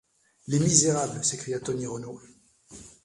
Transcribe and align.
Les 0.47 0.57
misérables!... 0.57 1.23
s’écria 1.23 1.59
Tony 1.59 1.85
Renault. 1.85 2.19